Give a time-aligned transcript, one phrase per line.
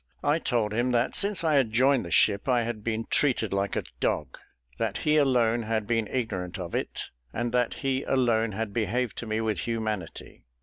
[0.23, 3.75] I told him, that since I had joined the ship I had been treated like
[3.75, 4.39] a dog;
[4.79, 9.27] that he alone had been ignorant of it, and that he alone had behaved to
[9.27, 10.47] me with humanity.